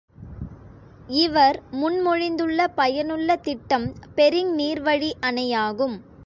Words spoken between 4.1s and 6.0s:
Bering நீர்வழி அணையாகும்.